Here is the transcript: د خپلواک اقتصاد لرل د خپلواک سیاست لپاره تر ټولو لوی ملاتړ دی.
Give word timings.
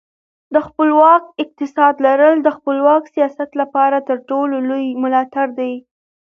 د 0.53 0.55
خپلواک 0.67 1.23
اقتصاد 1.43 1.93
لرل 2.05 2.35
د 2.43 2.49
خپلواک 2.57 3.03
سیاست 3.15 3.49
لپاره 3.61 3.97
تر 4.07 4.17
ټولو 4.29 4.55
لوی 4.69 4.85
ملاتړ 5.03 5.47
دی. 5.59 5.73